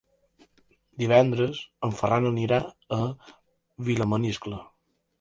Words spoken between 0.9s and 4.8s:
Divendres en Ferran anirà a Vilamaniscle.